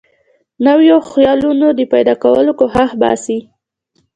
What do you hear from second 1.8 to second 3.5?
پیدا کولو کوښښ باسي.